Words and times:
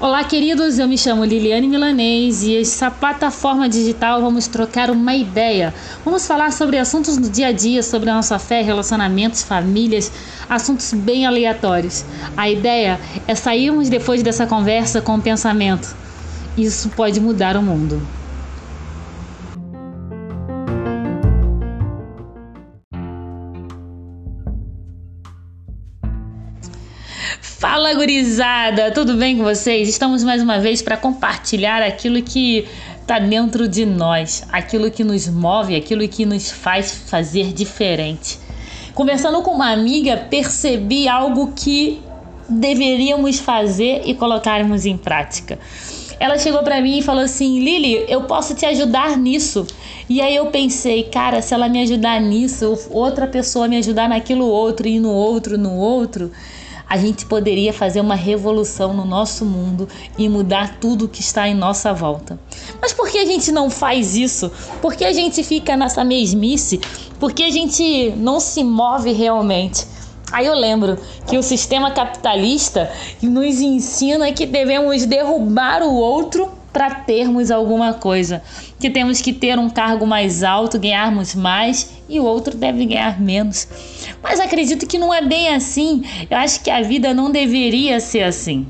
Olá, 0.00 0.24
queridos. 0.24 0.78
Eu 0.78 0.88
me 0.88 0.96
chamo 0.96 1.24
Liliane 1.24 1.68
Milanês 1.68 2.42
e 2.42 2.56
essa 2.56 2.90
plataforma 2.90 3.68
digital 3.68 4.22
vamos 4.22 4.46
trocar 4.46 4.90
uma 4.90 5.14
ideia. 5.14 5.72
Vamos 6.02 6.26
falar 6.26 6.50
sobre 6.52 6.78
assuntos 6.78 7.18
do 7.18 7.28
dia 7.28 7.48
a 7.48 7.52
dia, 7.52 7.82
sobre 7.82 8.08
a 8.08 8.14
nossa 8.14 8.38
fé, 8.38 8.62
relacionamentos, 8.62 9.42
famílias, 9.42 10.10
assuntos 10.48 10.92
bem 10.92 11.26
aleatórios. 11.26 12.04
A 12.36 12.50
ideia 12.50 12.98
é 13.28 13.34
sairmos 13.34 13.88
depois 13.90 14.22
dessa 14.22 14.46
conversa 14.46 15.02
com 15.02 15.14
o 15.16 15.22
pensamento: 15.22 15.94
isso 16.56 16.88
pode 16.90 17.20
mudar 17.20 17.54
o 17.56 17.62
mundo. 17.62 18.23
Fala 27.44 27.92
gurizada, 27.92 28.90
tudo 28.90 29.14
bem 29.18 29.36
com 29.36 29.44
vocês? 29.44 29.86
Estamos 29.86 30.24
mais 30.24 30.42
uma 30.42 30.58
vez 30.58 30.80
para 30.80 30.96
compartilhar 30.96 31.82
aquilo 31.82 32.22
que 32.22 32.66
está 33.02 33.18
dentro 33.18 33.68
de 33.68 33.84
nós, 33.84 34.42
aquilo 34.50 34.90
que 34.90 35.04
nos 35.04 35.28
move, 35.28 35.76
aquilo 35.76 36.08
que 36.08 36.24
nos 36.24 36.50
faz 36.50 36.90
fazer 36.90 37.52
diferente. 37.52 38.38
Conversando 38.94 39.42
com 39.42 39.50
uma 39.50 39.70
amiga, 39.70 40.16
percebi 40.16 41.06
algo 41.06 41.52
que 41.54 42.00
deveríamos 42.48 43.38
fazer 43.38 44.00
e 44.06 44.14
colocarmos 44.14 44.86
em 44.86 44.96
prática. 44.96 45.58
Ela 46.18 46.38
chegou 46.38 46.62
para 46.62 46.80
mim 46.80 47.00
e 47.00 47.02
falou 47.02 47.22
assim: 47.22 47.60
Lili, 47.60 48.06
eu 48.08 48.22
posso 48.22 48.54
te 48.54 48.64
ajudar 48.64 49.18
nisso. 49.18 49.66
E 50.08 50.22
aí 50.22 50.34
eu 50.34 50.46
pensei, 50.46 51.02
cara, 51.04 51.42
se 51.42 51.52
ela 51.52 51.68
me 51.68 51.82
ajudar 51.82 52.22
nisso, 52.22 52.88
outra 52.90 53.26
pessoa 53.26 53.68
me 53.68 53.76
ajudar 53.76 54.08
naquilo 54.08 54.46
outro 54.46 54.88
e 54.88 54.98
no 54.98 55.10
outro, 55.10 55.58
no 55.58 55.74
outro, 55.74 56.32
a 56.88 56.96
gente 56.96 57.26
poderia 57.26 57.72
fazer 57.72 58.00
uma 58.00 58.14
revolução 58.14 58.92
no 58.92 59.04
nosso 59.04 59.44
mundo 59.44 59.88
e 60.18 60.28
mudar 60.28 60.78
tudo 60.78 61.08
que 61.08 61.20
está 61.20 61.48
em 61.48 61.54
nossa 61.54 61.92
volta. 61.92 62.38
Mas 62.80 62.92
por 62.92 63.08
que 63.08 63.18
a 63.18 63.26
gente 63.26 63.50
não 63.50 63.70
faz 63.70 64.16
isso? 64.16 64.50
Por 64.80 64.94
que 64.94 65.04
a 65.04 65.12
gente 65.12 65.42
fica 65.42 65.76
nessa 65.76 66.04
mesmice? 66.04 66.80
Por 67.18 67.32
que 67.32 67.42
a 67.42 67.50
gente 67.50 68.10
não 68.16 68.38
se 68.38 68.62
move 68.62 69.12
realmente? 69.12 69.86
Aí 70.32 70.46
eu 70.46 70.54
lembro 70.54 70.98
que 71.28 71.38
o 71.38 71.42
sistema 71.42 71.90
capitalista 71.92 72.90
nos 73.22 73.60
ensina 73.60 74.32
que 74.32 74.46
devemos 74.46 75.06
derrubar 75.06 75.82
o 75.82 75.94
outro 75.94 76.50
para 76.74 76.90
termos 76.90 77.52
alguma 77.52 77.94
coisa. 77.94 78.42
Que 78.80 78.90
temos 78.90 79.22
que 79.22 79.32
ter 79.32 79.56
um 79.58 79.70
cargo 79.70 80.04
mais 80.04 80.42
alto, 80.42 80.78
ganharmos 80.78 81.34
mais 81.34 81.92
e 82.08 82.18
o 82.18 82.24
outro 82.24 82.56
deve 82.56 82.84
ganhar 82.84 83.18
menos. 83.20 83.68
Mas 84.20 84.40
acredito 84.40 84.86
que 84.86 84.98
não 84.98 85.14
é 85.14 85.22
bem 85.22 85.54
assim. 85.54 86.02
Eu 86.28 86.36
acho 86.36 86.60
que 86.60 86.70
a 86.70 86.82
vida 86.82 87.14
não 87.14 87.30
deveria 87.30 88.00
ser 88.00 88.24
assim. 88.24 88.66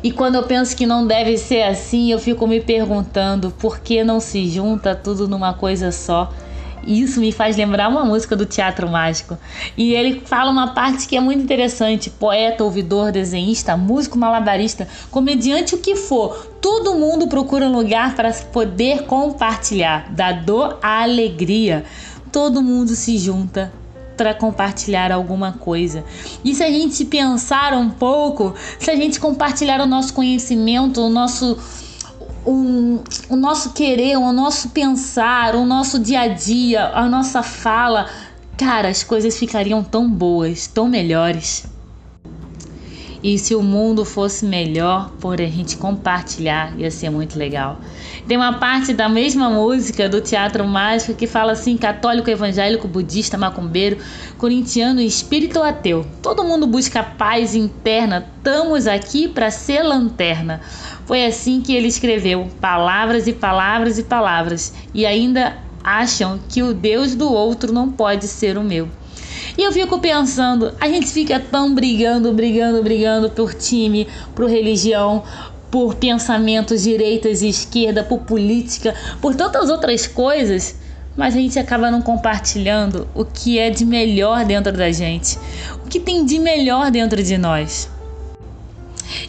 E 0.00 0.12
quando 0.12 0.36
eu 0.36 0.44
penso 0.44 0.76
que 0.76 0.86
não 0.86 1.04
deve 1.04 1.36
ser 1.36 1.62
assim, 1.62 2.12
eu 2.12 2.20
fico 2.20 2.46
me 2.46 2.60
perguntando 2.60 3.50
por 3.50 3.80
que 3.80 4.04
não 4.04 4.20
se 4.20 4.48
junta 4.48 4.94
tudo 4.94 5.26
numa 5.26 5.52
coisa 5.52 5.90
só 5.90 6.32
isso 6.88 7.20
me 7.20 7.30
faz 7.30 7.56
lembrar 7.56 7.88
uma 7.88 8.04
música 8.04 8.34
do 8.34 8.46
Teatro 8.46 8.88
Mágico. 8.88 9.36
E 9.76 9.92
ele 9.92 10.22
fala 10.24 10.50
uma 10.50 10.68
parte 10.68 11.06
que 11.06 11.16
é 11.16 11.20
muito 11.20 11.42
interessante: 11.42 12.08
poeta, 12.08 12.64
ouvidor, 12.64 13.12
desenhista, 13.12 13.76
músico, 13.76 14.18
malabarista, 14.18 14.88
comediante, 15.10 15.74
o 15.74 15.78
que 15.78 15.94
for. 15.94 16.34
Todo 16.62 16.94
mundo 16.94 17.28
procura 17.28 17.66
um 17.66 17.72
lugar 17.72 18.14
para 18.14 18.32
poder 18.32 19.04
compartilhar, 19.04 20.10
da 20.12 20.32
dor 20.32 20.78
à 20.82 21.02
alegria. 21.02 21.84
Todo 22.32 22.62
mundo 22.62 22.94
se 22.94 23.18
junta 23.18 23.72
para 24.16 24.34
compartilhar 24.34 25.12
alguma 25.12 25.52
coisa. 25.52 26.04
E 26.44 26.54
se 26.54 26.64
a 26.64 26.70
gente 26.70 27.04
pensar 27.04 27.72
um 27.72 27.88
pouco, 27.88 28.54
se 28.78 28.90
a 28.90 28.96
gente 28.96 29.20
compartilhar 29.20 29.80
o 29.80 29.86
nosso 29.86 30.12
conhecimento, 30.12 31.00
o 31.00 31.08
nosso 31.08 31.56
um, 32.48 33.02
o 33.28 33.36
nosso 33.36 33.72
querer, 33.72 34.16
o 34.16 34.32
nosso 34.32 34.70
pensar, 34.70 35.54
o 35.54 35.66
nosso 35.66 35.98
dia 35.98 36.20
a 36.20 36.28
dia, 36.28 36.86
a 36.94 37.08
nossa 37.08 37.42
fala, 37.42 38.08
cara, 38.56 38.88
as 38.88 39.04
coisas 39.04 39.36
ficariam 39.38 39.84
tão 39.84 40.10
boas, 40.10 40.66
tão 40.66 40.88
melhores. 40.88 41.66
E 43.22 43.36
se 43.36 43.54
o 43.54 43.62
mundo 43.62 44.04
fosse 44.04 44.44
melhor 44.46 45.10
por 45.20 45.40
a 45.40 45.46
gente 45.46 45.76
compartilhar, 45.76 46.78
ia 46.78 46.90
ser 46.90 47.10
muito 47.10 47.36
legal. 47.36 47.80
Tem 48.28 48.36
uma 48.36 48.58
parte 48.58 48.94
da 48.94 49.08
mesma 49.08 49.50
música 49.50 50.08
do 50.08 50.20
Teatro 50.20 50.64
Mágico 50.66 51.14
que 51.14 51.26
fala 51.26 51.52
assim: 51.52 51.76
católico, 51.76 52.30
evangélico, 52.30 52.86
budista, 52.86 53.36
macumbeiro, 53.36 53.98
corintiano, 54.36 55.00
espírito 55.00 55.60
ateu. 55.60 56.06
Todo 56.22 56.44
mundo 56.44 56.66
busca 56.66 57.02
paz 57.02 57.54
interna. 57.54 58.24
Estamos 58.36 58.86
aqui 58.86 59.26
para 59.26 59.50
ser 59.50 59.82
lanterna. 59.82 60.60
Foi 61.04 61.24
assim 61.24 61.60
que 61.60 61.74
ele 61.74 61.88
escreveu 61.88 62.48
palavras 62.60 63.26
e 63.26 63.32
palavras 63.32 63.98
e 63.98 64.04
palavras. 64.04 64.72
E 64.94 65.04
ainda 65.04 65.56
acham 65.82 66.38
que 66.48 66.62
o 66.62 66.74
Deus 66.74 67.14
do 67.14 67.32
outro 67.32 67.72
não 67.72 67.90
pode 67.90 68.28
ser 68.28 68.58
o 68.58 68.62
meu. 68.62 68.88
E 69.58 69.64
eu 69.64 69.72
fico 69.72 69.98
pensando, 69.98 70.72
a 70.80 70.88
gente 70.88 71.08
fica 71.08 71.40
tão 71.40 71.74
brigando, 71.74 72.32
brigando, 72.32 72.80
brigando 72.80 73.28
por 73.28 73.52
time, 73.52 74.06
por 74.32 74.48
religião, 74.48 75.24
por 75.68 75.96
pensamentos 75.96 76.84
direitas 76.84 77.42
e 77.42 77.48
esquerda, 77.48 78.04
por 78.04 78.20
política, 78.20 78.94
por 79.20 79.34
tantas 79.34 79.68
outras 79.68 80.06
coisas, 80.06 80.76
mas 81.16 81.34
a 81.34 81.38
gente 81.38 81.58
acaba 81.58 81.90
não 81.90 82.00
compartilhando 82.00 83.08
o 83.16 83.24
que 83.24 83.58
é 83.58 83.68
de 83.68 83.84
melhor 83.84 84.44
dentro 84.44 84.72
da 84.72 84.92
gente, 84.92 85.36
o 85.84 85.88
que 85.88 85.98
tem 85.98 86.24
de 86.24 86.38
melhor 86.38 86.92
dentro 86.92 87.20
de 87.20 87.36
nós. 87.36 87.90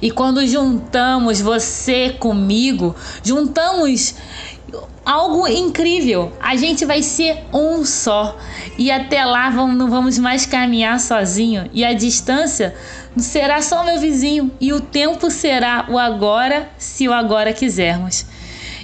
E 0.00 0.10
quando 0.10 0.46
juntamos 0.46 1.40
você 1.40 2.10
comigo, 2.10 2.94
juntamos 3.22 4.14
algo 5.04 5.48
incrível. 5.48 6.32
A 6.40 6.56
gente 6.56 6.84
vai 6.84 7.02
ser 7.02 7.44
um 7.52 7.84
só. 7.84 8.36
E 8.76 8.90
até 8.90 9.24
lá 9.24 9.48
vamos, 9.50 9.76
não 9.76 9.90
vamos 9.90 10.18
mais 10.18 10.44
caminhar 10.44 11.00
sozinho. 11.00 11.68
E 11.72 11.84
a 11.84 11.92
distância 11.92 12.74
será 13.16 13.62
só 13.62 13.84
meu 13.84 13.98
vizinho. 13.98 14.50
E 14.60 14.72
o 14.72 14.80
tempo 14.80 15.30
será 15.30 15.86
o 15.88 15.98
agora, 15.98 16.70
se 16.78 17.08
o 17.08 17.12
agora 17.12 17.52
quisermos. 17.52 18.26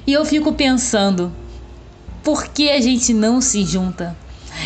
E 0.07 0.13
eu 0.13 0.25
fico 0.25 0.53
pensando, 0.53 1.33
por 2.23 2.49
que 2.49 2.71
a 2.71 2.81
gente 2.81 3.13
não 3.13 3.41
se 3.41 3.65
junta? 3.65 4.17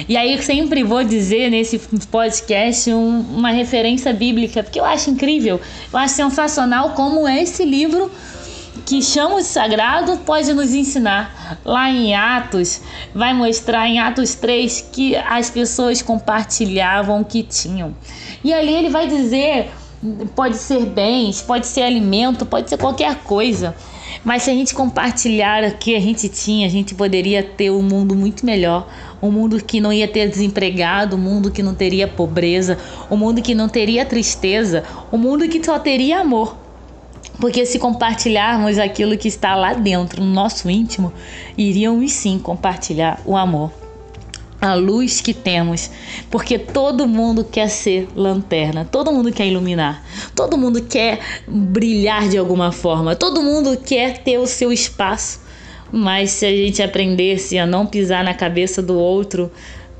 E 0.06 0.16
aí 0.16 0.34
eu 0.34 0.42
sempre 0.42 0.82
vou 0.82 1.03
dizer 1.03 1.50
nesse 1.50 1.78
podcast 2.10 2.92
um, 2.92 3.20
uma 3.20 3.50
referência 3.50 4.12
bíblica, 4.12 4.62
porque 4.62 4.78
eu 4.78 4.84
acho 4.84 5.10
incrível, 5.10 5.60
eu 5.92 5.98
acho 5.98 6.14
sensacional 6.14 6.91
como 6.91 7.26
esse 7.26 7.64
livro 7.64 8.10
que 8.86 9.03
chama 9.03 9.36
de 9.36 9.44
sagrado 9.44 10.16
pode 10.19 10.53
nos 10.54 10.72
ensinar. 10.72 11.59
Lá 11.64 11.91
em 11.91 12.14
Atos, 12.14 12.81
vai 13.14 13.34
mostrar 13.34 13.86
em 13.88 13.98
Atos 13.98 14.34
3 14.34 14.88
que 14.92 15.16
as 15.16 15.50
pessoas 15.50 16.00
compartilhavam 16.00 17.20
o 17.20 17.25
que 17.25 17.42
tinham. 17.42 17.94
E 18.42 18.53
ali 18.53 18.75
ele 18.75 18.88
vai 18.88 19.06
dizer: 19.06 19.70
pode 20.34 20.56
ser 20.56 20.86
bens, 20.86 21.42
pode 21.42 21.66
ser 21.66 21.82
alimento, 21.82 22.47
pode 22.47 22.70
ser 22.70 22.78
qualquer 22.78 23.16
coisa. 23.16 23.75
Mas 24.24 24.42
se 24.42 24.50
a 24.50 24.54
gente 24.54 24.74
compartilhar 24.74 25.64
o 25.64 25.76
que 25.76 25.94
a 25.94 26.00
gente 26.00 26.28
tinha, 26.28 26.66
a 26.66 26.70
gente 26.70 26.94
poderia 26.94 27.42
ter 27.42 27.70
um 27.70 27.82
mundo 27.82 28.14
muito 28.14 28.44
melhor. 28.44 28.88
Um 29.20 29.30
mundo 29.30 29.62
que 29.62 29.80
não 29.80 29.92
ia 29.92 30.06
ter 30.06 30.28
desempregado, 30.28 31.16
um 31.16 31.19
mundo 31.19 31.50
que 31.50 31.62
não 31.62 31.74
teria 31.74 32.06
pobreza, 32.06 32.78
um 33.10 33.16
mundo 33.16 33.42
que 33.42 33.54
não 33.54 33.68
teria 33.68 34.04
tristeza, 34.04 34.84
um 35.12 35.18
mundo 35.18 35.48
que 35.48 35.64
só 35.64 35.78
teria 35.78 36.20
amor. 36.20 36.56
Porque 37.41 37.64
se 37.64 37.78
compartilharmos 37.78 38.78
aquilo 38.78 39.16
que 39.16 39.28
está 39.28 39.54
lá 39.54 39.72
dentro, 39.72 40.22
no 40.22 40.32
nosso 40.32 40.68
íntimo, 40.68 41.12
iríamos 41.56 42.12
sim 42.12 42.38
compartilhar 42.38 43.20
o 43.24 43.36
amor, 43.36 43.70
a 44.60 44.74
luz 44.74 45.20
que 45.20 45.32
temos. 45.32 45.88
Porque 46.30 46.59
todo 46.59 47.06
mundo 47.06 47.44
quer 47.44 47.68
ser 47.68 48.09
lanterna, 48.16 48.84
todo 48.84 49.12
mundo 49.12 49.30
quer 49.30 49.47
iluminar, 49.47 50.04
todo 50.38 50.56
mundo 50.56 50.80
quer 50.82 51.18
brilhar 51.48 52.28
de 52.28 52.38
alguma 52.38 52.70
forma, 52.70 53.16
todo 53.16 53.42
mundo 53.42 53.76
quer 53.76 54.18
ter 54.18 54.38
o 54.38 54.46
seu 54.46 54.72
espaço. 54.72 55.40
Mas 55.90 56.30
se 56.30 56.46
a 56.46 56.50
gente 56.50 56.80
aprendesse 56.80 57.58
a 57.58 57.66
não 57.66 57.84
pisar 57.84 58.22
na 58.22 58.32
cabeça 58.32 58.80
do 58.80 58.96
outro, 58.96 59.50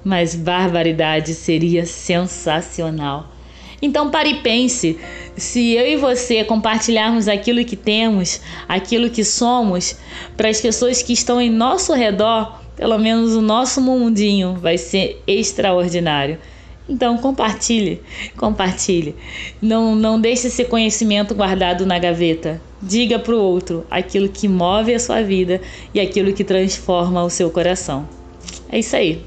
mas 0.05 0.37
barbaridade 0.37 1.35
seria 1.35 1.85
sensacional. 1.85 3.33
Então 3.83 4.13
pare 4.13 4.31
e 4.31 4.41
pense: 4.41 4.97
se 5.37 5.73
eu 5.73 5.85
e 5.89 5.97
você 5.97 6.45
compartilharmos 6.45 7.27
aquilo 7.27 7.65
que 7.65 7.75
temos, 7.75 8.41
aquilo 8.69 9.11
que 9.11 9.25
somos, 9.25 9.97
para 10.37 10.49
as 10.49 10.61
pessoas 10.61 11.03
que 11.03 11.15
estão 11.15 11.41
em 11.41 11.51
nosso 11.51 11.93
redor, 11.95 12.61
pelo 12.77 12.97
menos 12.97 13.35
o 13.35 13.43
nosso 13.43 13.81
mundinho 13.81 14.55
vai 14.55 14.79
ser 14.79 15.21
extraordinário. 15.27 16.39
Então 16.89 17.19
compartilhe, 17.19 18.01
compartilhe. 18.37 19.15
Não, 19.61 19.95
não 19.95 20.19
deixe 20.19 20.47
esse 20.47 20.65
conhecimento 20.65 21.35
guardado 21.35 21.85
na 21.85 21.99
gaveta. 21.99 22.61
Diga 22.81 23.19
para 23.19 23.35
o 23.35 23.41
outro 23.41 23.85
aquilo 23.91 24.29
que 24.29 24.49
move 24.49 24.95
a 24.95 24.99
sua 24.99 25.23
vida 25.23 25.61
e 25.93 26.01
aquilo 26.01 26.33
que 26.33 26.45
transforma 26.45 27.23
o 27.23 27.31
seu 27.31 27.51
coração. 27.51 28.09
É 28.71 28.79
isso 28.79 28.97
aí. 28.97 29.23